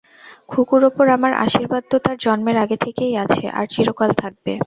[0.49, 4.53] খুকুর উপর আমার আশীর্বাদ তো তার জন্মের আগে থেকেই আছে, আর চিরকাল থাকবে।